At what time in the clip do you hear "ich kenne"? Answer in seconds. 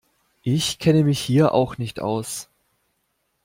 0.41-1.03